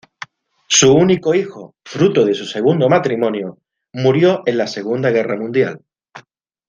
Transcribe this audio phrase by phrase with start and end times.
[0.67, 3.59] Su único hijo, fruto de su segundo matrimonio,
[3.93, 5.83] murió en la Segunda Guerra Mundial.